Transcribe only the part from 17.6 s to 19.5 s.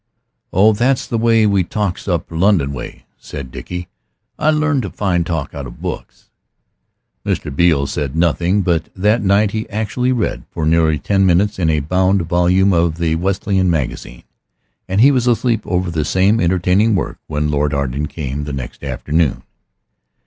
Arden came the next afternoon.